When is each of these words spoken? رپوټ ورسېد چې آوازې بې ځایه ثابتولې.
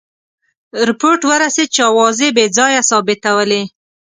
رپوټ 0.87 1.19
ورسېد 1.29 1.69
چې 1.75 1.81
آوازې 1.91 2.27
بې 2.35 2.45
ځایه 2.57 2.81
ثابتولې. 2.89 3.63